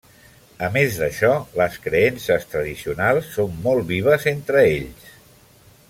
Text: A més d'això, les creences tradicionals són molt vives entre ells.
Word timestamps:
A 0.67 0.69
més 0.77 0.95
d'això, 1.01 1.29
les 1.59 1.77
creences 1.83 2.49
tradicionals 2.55 3.29
són 3.37 3.61
molt 3.67 3.89
vives 3.93 4.27
entre 4.37 4.65
ells. 4.71 5.07